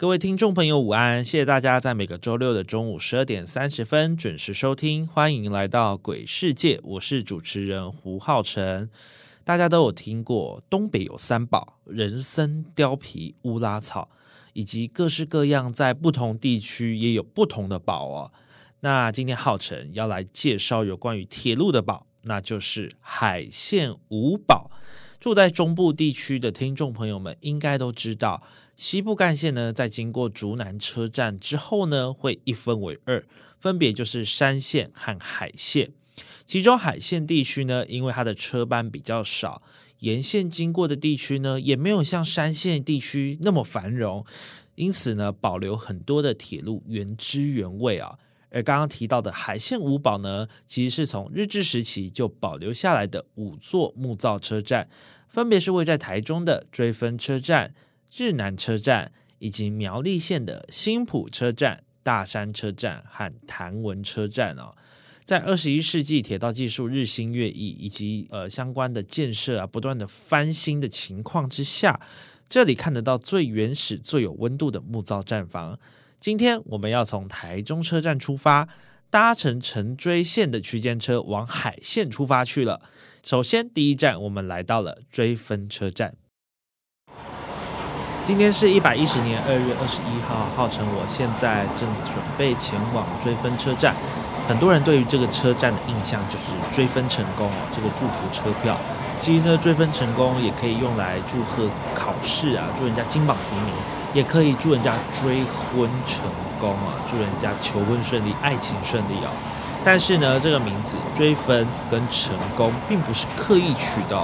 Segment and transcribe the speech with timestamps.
[0.00, 1.22] 各位听众朋友，午安！
[1.22, 8.88] 谢谢大家在每个周六的中午十二点三十分准时收听，欢迎来到鬼世界，我是主持人胡浩辰。
[9.44, 14.08] 大家都有听过东北有三宝：人参、貂皮、乌拉草，
[14.54, 18.32] 以及各式各样在不同地区也有不同的宝哦。
[18.80, 24.70] 那今天浩辰要来介绍有关于铁路的宝，那就是海线五宝。
[25.20, 28.42] 住在中部地区的听众朋友们应该都知道，
[28.80, 33.22] 西部干线呢在经过竹南车站之后呢，会一分为二，
[33.58, 35.92] 分别就是山线和海线。
[36.46, 39.60] 其中海线地区呢，因为它的车班比较少，
[39.98, 44.24] 沿线经过的地区呢，也没有像山线地区那么繁荣，
[44.76, 48.18] 因此呢，保留很多的铁路原汁原味啊。
[48.48, 54.88] 而刚刚提到的海线五宝呢，其实是从日治时期就保留下来的五座木造车站，
[55.28, 57.74] 分别是位在台中的追分车站、
[58.14, 64.74] 日南车站，以及苗栗县的新浦车站、大山车站和潭文车站哦。
[65.24, 72.00] 在二十一世纪，铁道技术日新月异，以及呃相关的建设啊不断的翻新的情况之下，
[72.48, 75.78] 这里看得到最原始、最有温度的木造站房。
[76.18, 78.68] 今天我们要从台中车站出发，
[79.08, 82.82] 搭乘城追线的区间车往海线出发去了。
[83.22, 86.16] 首先，第一站我们来到了追分车站。
[88.22, 93.94] 今天是一百一十年二月二十一号，号称我现在正准备前往追分车站。
[94.46, 98.76] 很多人对于这个车站的印象就是追分成功哦，这个祝福车票。
[99.20, 103.74] 其实呢，追分成功也可以用来祝贺考试啊，祝人家金榜题名，
[104.14, 106.22] 也可以祝人家追婚成
[106.60, 109.30] 功啊，祝人家求婚顺利、爱情顺利哦。
[109.82, 114.16] 但是呢，这个名字追分跟成功并不是刻意取的，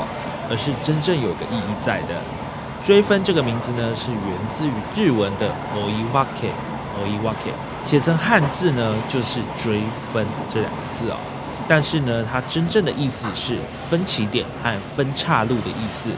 [0.48, 2.14] 而是真正有个意义在的。
[2.84, 7.52] 追分这个名字呢，是源自于日文的 oiwake，oiwake。
[7.84, 9.82] 写成汉字呢，就是“追
[10.12, 11.16] 分”这两个字哦。
[11.68, 13.56] 但是呢，它真正的意思是
[13.90, 16.10] 分起点和分岔路的意思。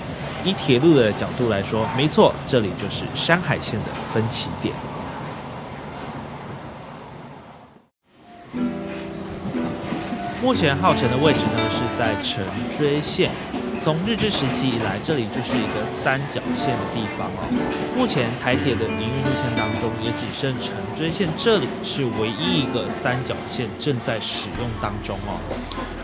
[0.45, 4.75] 以铁路的角度来说，没错，这里就是山海线的分起点。
[10.43, 12.45] 目前号称的位置呢，是在城
[12.79, 13.31] 追线。
[13.81, 17.49] 从日治时期以来，这里就是一个三角线的地方哦。
[17.97, 25.39] 目前台铁的营运路线当中，也只剩城追线这里是唯一一个三角线正在使用当中哦。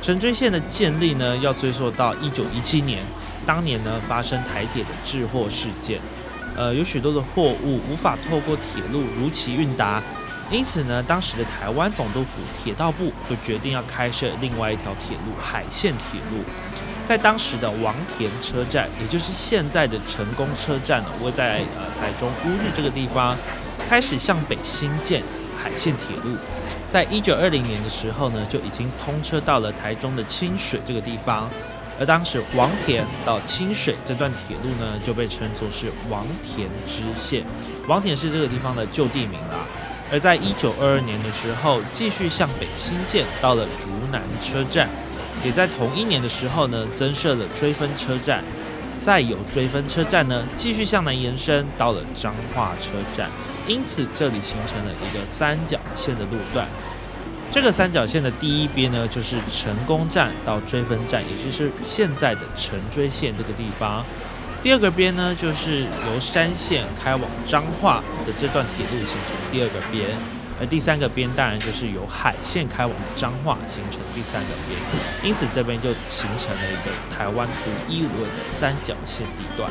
[0.01, 3.03] 城追线的建立呢，要追溯到一九一七年，
[3.45, 6.01] 当年呢发生台铁的滞货事件，
[6.57, 10.01] 呃，有许多的货物无法透过铁路如期运达，
[10.51, 12.29] 因此呢，当时的台湾总督府
[12.63, 16.45] 铁道部就决定要开设另外一条铁路——海线铁路。
[17.07, 23.37] 在当时的王田车站，也就是现在的成功车站呢，位在呃台中乌日这个地方，
[23.89, 25.23] 开始向北新建
[25.63, 26.37] 海线铁路。
[26.91, 31.51] 在一九二零年的时候呢，就已经通车到了台中的清水这个地方。
[32.01, 37.45] 而当时王田到清水这段铁路呢，就被称作是王田支线。
[37.87, 39.67] 王田是这个地方的旧地名啦。
[40.11, 44.89] 而在一九二二年的时候，继续向北新建到了竹南车站。
[45.43, 48.45] 也在同一年的时候呢，增设了追分车站，
[49.03, 53.29] 再有追分车站呢，继续向南延伸到了彰化车站，
[53.67, 56.67] 因此这里形成了一个三角线的路段。
[57.53, 64.03] 这个三角线的第一边呢，就是成功站到追分站，也就是现在的城追线这个地方；
[64.63, 70.09] 第二个边呢，就是由山线开往彰化的这段铁路形成第二个边。
[70.61, 74.79] 而第三个边当然就是由海线开往彰化形成第三个边，
[75.25, 79.71] 因此这边就形成了一个台湾独一无二的三角线地段。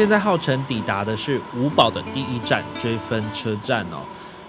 [0.00, 4.00] 现在号称抵达的是五宝的第一站追分车站哦。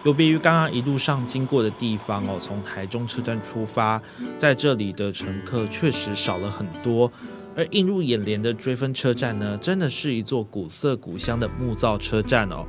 [0.03, 4.01] 有别于刚刚一路上经过的地方哦，从台中车站出发，
[4.37, 7.11] 在这里的乘客确实少了很多。
[7.53, 12.65] 而映入眼帘的追分车站呢，真的是一座古色古香的木造车站哦。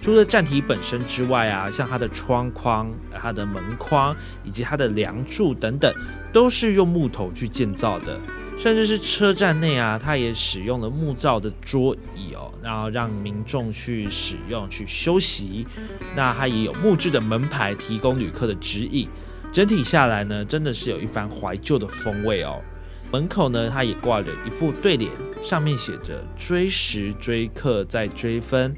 [0.00, 5.92] 除了站体本身之外啊，像它的窗框、它的门框以及它的梁柱等等，
[6.32, 8.18] 都是用木头去建造的。
[8.62, 15.66] 甚至是车站内啊，它也使用了木造的桌椅哦，然后让民众去使用去休息。
[16.14, 19.08] 那它也有木质的门牌，提供旅客的指引。
[19.52, 22.62] 整体下来呢，真的是有一番怀旧的风味哦。
[23.10, 25.10] 门口呢，它也挂着一副对联，
[25.42, 28.76] 上面写着“追时追客再追分，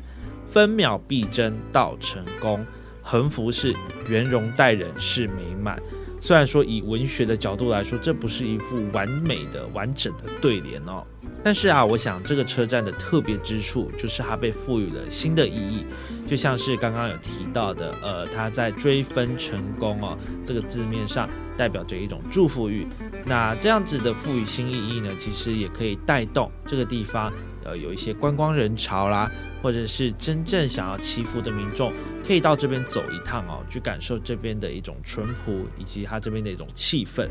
[0.51, 2.65] 分秒必争到成功”。
[3.05, 3.75] 横幅是
[4.09, 5.79] “圆融待人是美满”。
[6.25, 11.05] 虽然说以文学的角度来说，这不是一副完美的、完整的对联哦，
[11.43, 15.85] 但是啊，我想这个车站的特别之处就是它被赋予了新的意义，
[16.27, 21.29] 就像是刚刚有提到的，呃，它在追分成功哦这个字面上
[21.59, 22.87] 代表着一种祝福语。
[23.27, 27.31] 那这样子的赋予新意义呢，其实也可以带动这个地方
[27.67, 29.31] 呃有一些观光人潮啦。
[29.65, 31.91] 或者是真正想要祈福的民众，
[32.23, 37.27] 可以到这边走一趟哦，去感受这边的一种淳朴，以及它这边的一种气氛。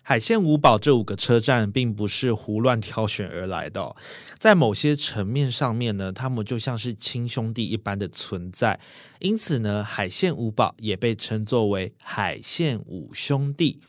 [0.00, 3.94] 海线五宝这五个车站并不是胡乱挑选而来的，
[4.38, 8.80] 在某些层面上面呢，他们就像是亲兄弟一般的存在，
[9.18, 13.82] 因此呢，海线五宝也被称作为海线五兄弟。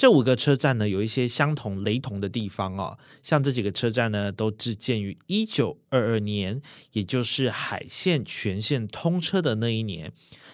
[0.00, 2.96] 这五个车站呢，有一些相同雷同的地方哦。
[3.22, 6.62] 像这几个车站呢，都自建于一九二二年，
[6.92, 10.10] 也就是海线全线通车的那一年。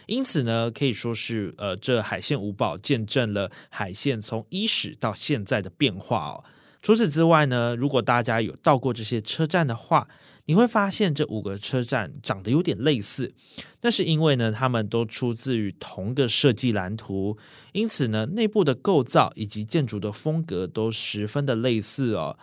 [0.07, 6.43] 因此呢，可以说是呃，这海线五宝见证了海线从伊始到现在的变化哦。
[6.83, 10.09] 除此之外呢，如果大家有到过这些车站的话，
[10.47, 13.35] 你会发现这五个车站长得有点类似，
[13.83, 17.37] 那是因为呢，他们都出自于同个设计蓝图，
[17.73, 22.39] 因此呢，内部的构造以及建筑的风格都十分的类似哦。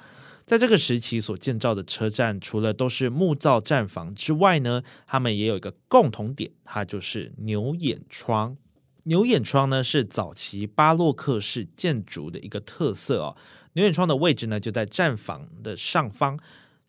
[0.46, 8.58] 在这个时期所建造的车站，除了都是木造站房之外呢，他们也有一个共同点，它就是牛眼窗。
[9.04, 13.38] 牛眼窗呢是早期巴洛克式建筑的一个特色哦。
[13.74, 16.38] 牛眼窗的位置呢就在站房的上方。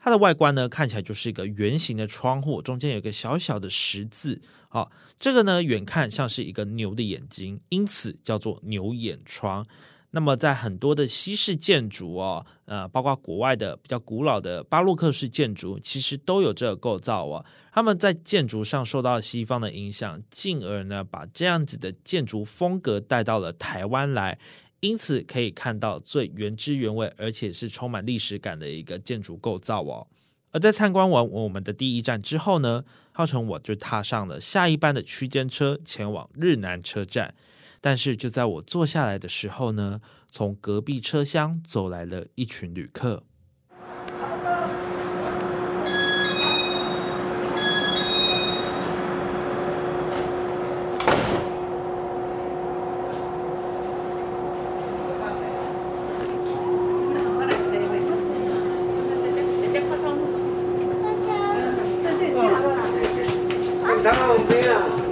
[0.05, 4.39] 它的外观呢，看起来就是一个圆形的窗户，中间有一个小小的十字。
[4.69, 9.67] 好，这个呢，远看像是一个牛的眼睛，因此叫做牛眼窗。
[10.11, 17.43] 那么，在很多的西式建筑哦，呃，包括国外的比较古老的巴洛克式建筑，其实都有这个构造哦。
[17.73, 24.39] 他们在建筑上受到西方的影响，进而呢，把这样子的建筑风格带到了台湾来。
[24.85, 30.07] 因此可以看到最原汁原味，而且是充满历史感的一个建筑构造哦。
[30.51, 37.35] 而在参观完我们的第一站之后呢，浩成我就踏上了下一班的区间车前往日南车站。
[37.81, 43.25] 但是就在我坐下来的时候呢，从隔壁车厢走来了一群旅客。
[64.05, 64.13] 当
[64.47, 65.04] 兵啊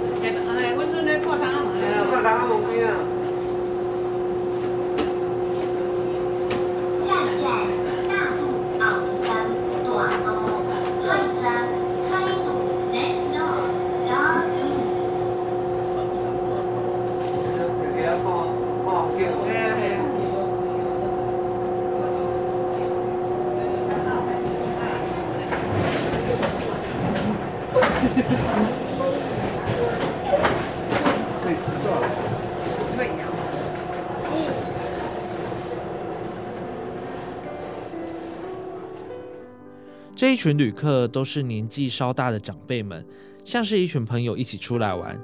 [40.43, 43.05] 群旅客都是年纪稍大的长辈们，
[43.45, 45.17] 像是一群朋友一起出来玩。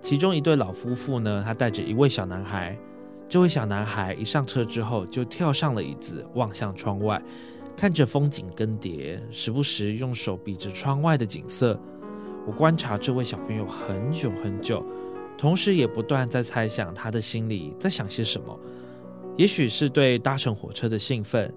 [0.00, 2.78] 其中一对老夫妇呢，他带着一位小男孩。
[3.28, 7.20] 这位小男孩一上车之后，就跳上了椅子，望向窗外，
[7.76, 11.76] 看着风景更迭，时不时用手比着窗外的景色。
[12.46, 14.86] 我观察这位小朋友很久很久，
[15.36, 18.56] 同时也不断在猜想他的心里在想些什么。
[19.36, 21.52] 也许是对搭乘火车的兴奋，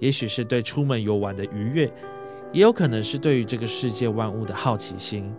[0.00, 1.88] 也许是对出门游玩的愉悦。
[2.52, 5.30] 也有可能是对于这个世界万物的好奇心，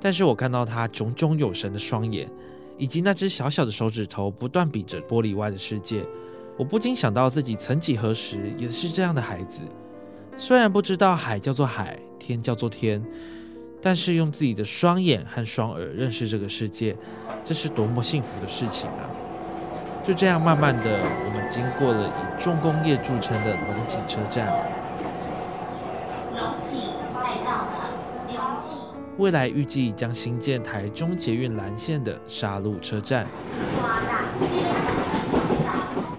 [0.00, 2.30] 但是我看到他炯炯有神的双眼，
[2.76, 6.04] 以及那只小小的手指头不断比着玻璃外的世界，
[6.56, 9.62] 我不禁想到自己曾几何时也是这样的孩子。
[10.36, 13.02] 虽然不知道海叫做海，天叫做天，
[13.80, 16.94] 但是用自己的双眼和双耳认识这个世界，
[17.44, 19.08] 这是多么幸福的事情啊！
[20.04, 24.46] 就这样，慢慢的，我们经过了以重工业著称的龙井车站。
[26.32, 26.80] 龙井
[27.12, 27.90] 快到了，
[28.28, 28.98] 龙井。
[29.18, 33.26] 未来预计将新建台中捷运蓝线的沙鹿车站。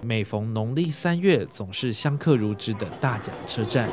[0.02, 3.88] 每逢农历三月，总是香客如织的大甲车站。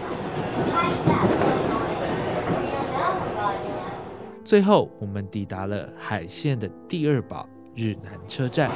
[4.44, 8.70] 最后，我们抵达了海线的第二宝日南车站。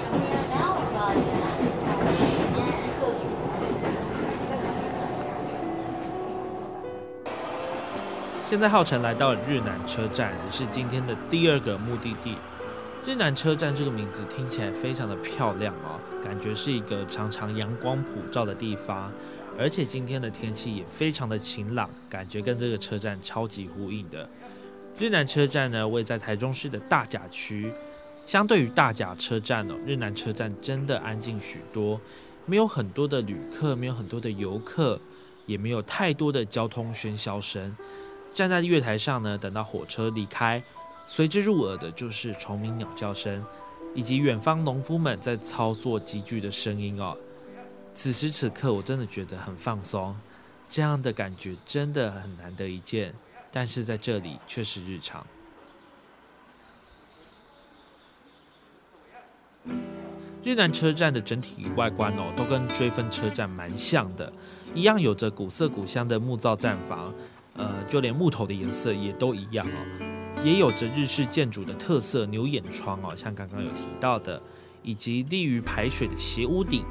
[8.52, 12.36] 现在浩辰来到日南车站，也是今天的第二个目的地。
[13.08, 19.10] 日南车站这个名字听起来非常的漂亮哦，感觉是一个常常阳光普照的地方，
[19.58, 24.28] 而且今天的天气也非常的晴朗，感觉跟这个车站超级呼应的。
[25.00, 27.72] 日南车站呢，位在台中市的大甲区，
[28.26, 32.02] 相对于大甲车站哦，日南车站真的安静许多，
[32.46, 35.00] 没有很多的旅客，没有很多的游客，
[35.46, 37.74] 也没有太多的交通喧嚣声。
[38.34, 40.62] 站在月台上呢，等到火车离开。
[41.08, 43.44] 随之入耳的就是虫鸣鸟叫声，
[43.94, 47.18] 以及远方农夫们在操作机具的声音哦。
[47.94, 50.16] 此时此刻，我真的觉得很放松，
[50.70, 53.14] 这样的感觉真的很难得一见，
[53.52, 55.26] 但是在这里却是日常。
[60.44, 64.32] 日南车站的整体外观哦，都跟追分车站蛮像的，
[64.74, 67.14] 一样有着古色古香的木造站房，
[67.62, 70.44] 呃，就连木头的颜色也都一样哦。
[70.44, 74.42] 也有着日式建筑的特色牛眼窗哦，像刚刚有提到的，
[74.82, 76.84] 以及利于排水的斜屋顶。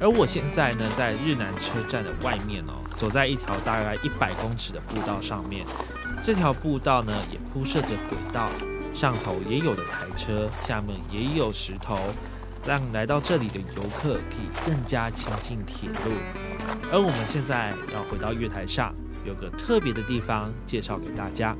[0.00, 5.66] 而我现在呢，在日南车站的外面哦，走在一条大概一百公尺的步道上面。
[6.24, 8.48] 这条步道呢，也铺设着轨道，
[8.94, 11.98] 上头也有的台车，下面也有石头，
[12.66, 16.12] 让来到这里的游客可以更加亲近铁路。
[16.90, 18.94] 而我们现在要回到月台上，
[19.24, 21.56] 有个特别的地方介绍给大家。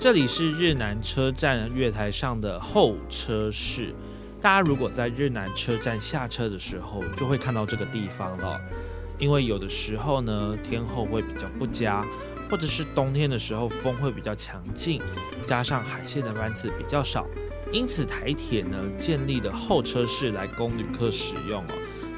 [0.00, 3.94] 这里是日南车站月台上的候车室，
[4.40, 8.60] 大家如果在日南车站下车的时候，就会看到这个地方了。
[9.18, 12.04] 因为有的时候呢，天候会比较不佳，
[12.50, 15.00] 或者是冬天的时候风会比较强劲，
[15.46, 17.26] 加上海线的班次比较少，
[17.72, 21.74] 因此台铁呢建立的候车室来供旅客使用哦。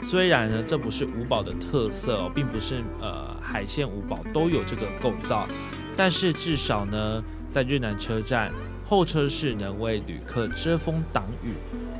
[0.08, 5.48] 虽然呢这不是五宝的特色哦，并不是呃海线五宝都有这个构造，
[5.96, 7.22] 但是至少呢。
[7.48, 8.52] 在日南车站
[8.86, 11.54] 候车室能为旅客遮风挡雨，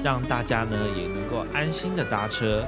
[0.04, 2.62] 让大家呢也能够安心的搭车。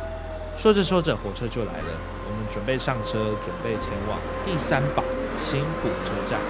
[0.57, 1.91] 说着说着，火车就来了，
[2.25, 5.05] 我们准备上车，准备前往第三宝
[5.37, 6.41] 新浦车站。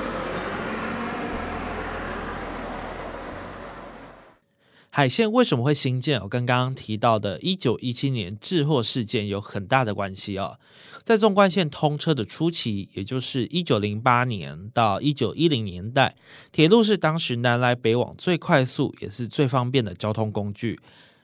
[4.98, 6.20] 海线为什么会新建？
[6.22, 10.58] 我刚刚提到的1917年滞货事件有很大的关系哦。
[11.04, 16.16] 在纵贯线通车的初期，也就是一九零八年到一九一零年代，
[16.50, 20.80] 铁路是当时南来北往最快速也是最方便的交通工具。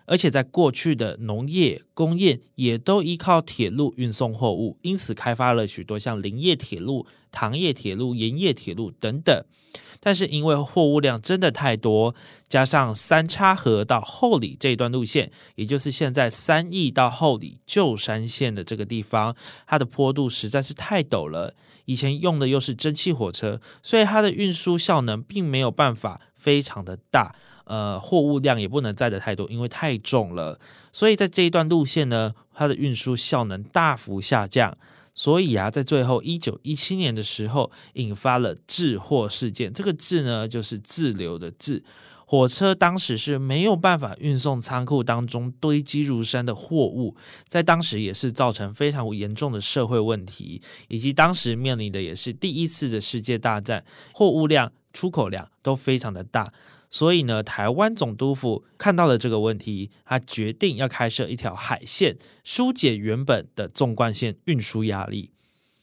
[0.07, 9.45] 而且在过去的农业、工业也都依靠铁路运送货物，因此开发了许多像林业铁路、糖业铁路、盐业铁路等等。
[10.01, 12.15] 但是因为货物量真的太多，
[12.47, 19.35] 加上三叉河到后里这一段路线，也就是现在三义到后里旧山线的这个地方，
[19.67, 21.55] 它的坡度实在是太陡了。
[21.87, 27.35] 以前用的又是蒸汽火车，所以它的运输效能并没有办法非常的大。
[27.65, 30.59] 呃，货物量也不能载的太多，因为太重了。
[30.93, 34.77] 所以在这一段路线呢，它的运输效能大幅下降。
[35.17, 39.73] 所以啊，在最后一九一七年的时候，引发了滞货事件。
[39.73, 41.85] 这个“滞”呢，就是滞留的“滞”。
[42.27, 47.15] 火车当时是没有办法运送仓库当中堆积如山的货物，
[47.47, 56.53] 在当时也是造成非常严重的社会问题，以及当时面临的也是第一次的世界大战，货物量、出口量都非常的大。
[56.95, 65.33] 所以呢，台湾总督府看到了这个问题，他决定要开设一条海线，疏解原本的纵贯线运输压力。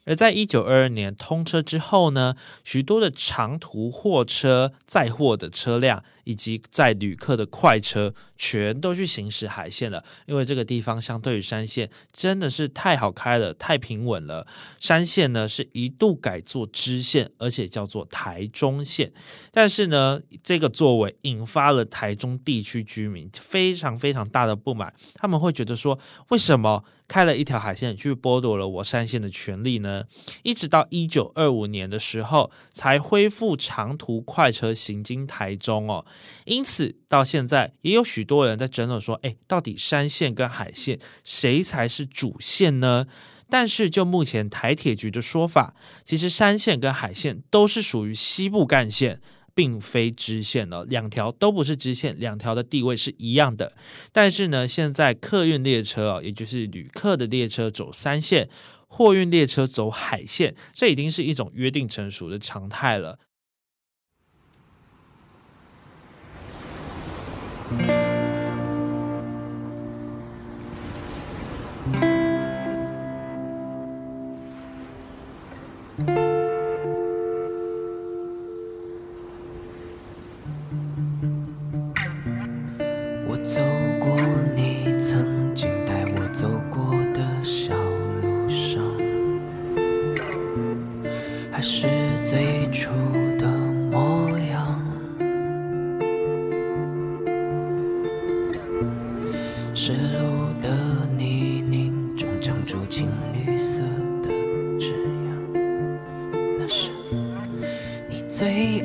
[0.05, 6.01] 而在一九二二年通车之后呢，许多的长途货车载货的车辆。
[6.23, 10.03] 以及载旅客的快车，全都去行驶海线了。
[10.25, 14.45] 因为这个地方相对于山线真的是太好开了，太平稳了。
[14.79, 19.11] 山线呢是一度改做支线，而且叫做台中线。
[19.51, 24.93] 但是呢，这个作为引发了台中地区居民非常非常大的不满。
[25.15, 25.99] 他们会觉得说，
[26.29, 26.83] 为什么？
[27.07, 30.05] 开了一条海线，去剥夺了我山线的权利呢？
[30.43, 36.05] 一直到一九二五年的时候，才恢复长途快车行经台中哦。
[36.45, 43.07] 因此，到现在也有许多人在争论说：，哎，到底山线跟海线谁才是主线呢？
[43.49, 49.21] 但是，就目前台铁局的说法，其实山线跟海线都是属于西部干线。
[49.53, 53.73] 并非支线了，两条都不是支线，两条的地位是一样的。
[54.13, 58.49] 但是呢，现在客运列车啊，也就是旅客的列车走山线，
[58.87, 63.19] 货运列车走海线，这已经是一种约定成熟的常态了。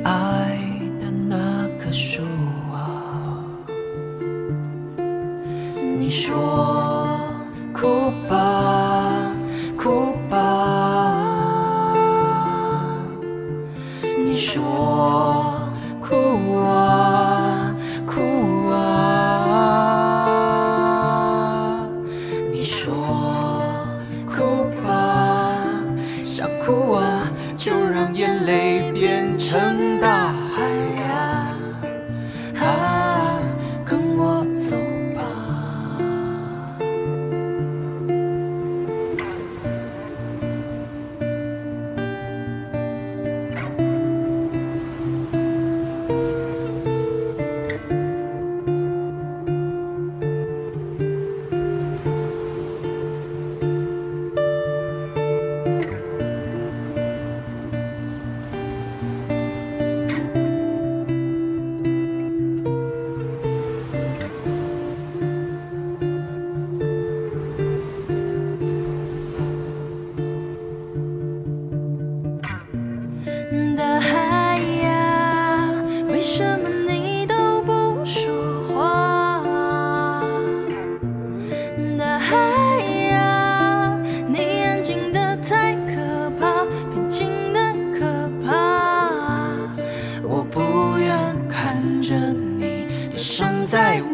[0.03, 0.57] 爱
[0.99, 2.21] 的那棵树
[2.73, 3.43] 啊，
[5.99, 6.76] 你说。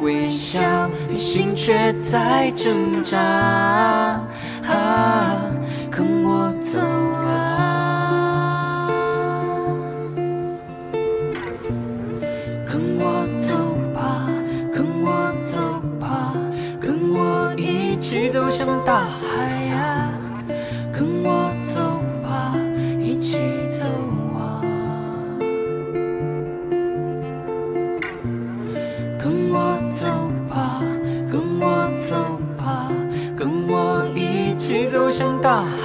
[0.03, 4.21] 微笑，内心却在挣扎，
[5.89, 8.89] 跟我走啊，
[12.65, 13.53] 跟我走
[13.93, 14.27] 吧，
[14.73, 15.57] 跟我走
[15.99, 16.33] 吧，
[16.81, 19.22] 跟我一起走向大海。
[35.13, 35.82] 声大。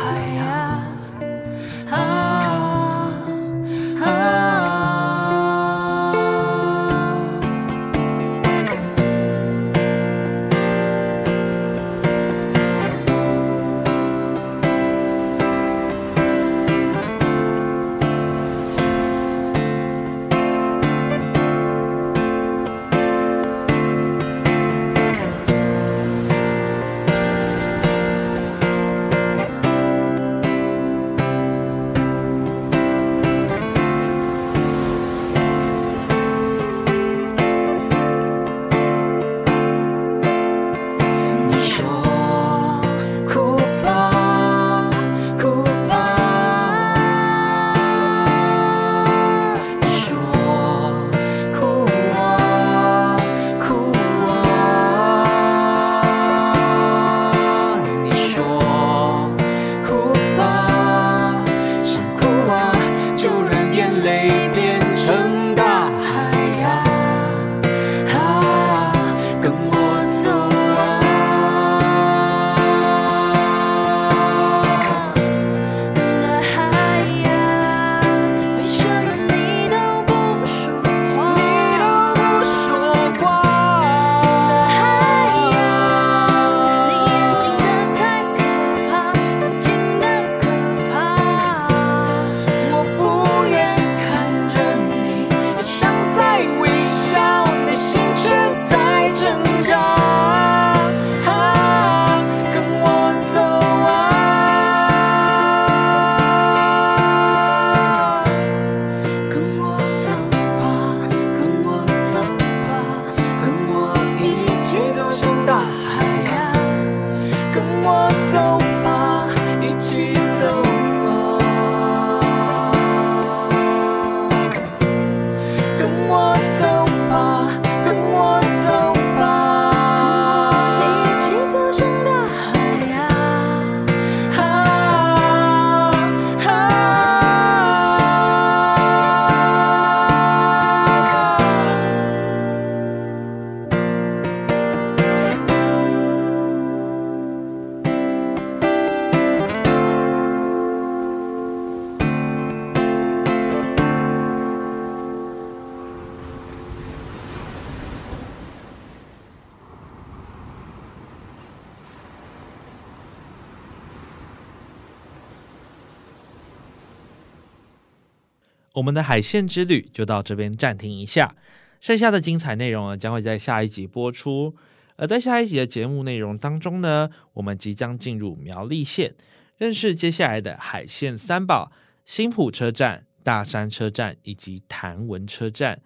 [168.78, 171.34] 我们的海线之旅就到这边暂停一下，
[171.80, 174.54] 剩下的精彩内容呢将会在下一集播出。
[174.96, 179.14] 而在下一集的节目内容当中呢，我们即将进入苗栗县，
[179.56, 181.72] 认识接下来的海线三宝——
[182.04, 185.80] 新浦车站、大山车站以及潭文车站。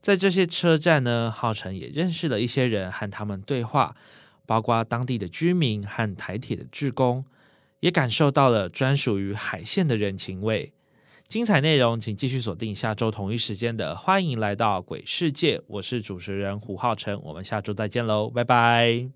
[0.00, 3.94] 在这些车站呢，浩辰也认识了一些人，和他们对话，
[4.46, 7.24] 包括当地的居民和台铁的职工，
[7.80, 10.72] 也感受到了专属于海线的人情味。
[11.30, 19.08] 精彩内容，请继续锁定下周同一时间的《欢迎来到鬼世界》，我是主持人胡浩辰，我们下周再见喽，拜拜。